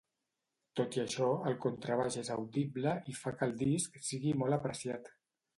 [0.79, 5.17] Tot i això, el contrabaix és audible i fa que el disc sigui molt apreciat.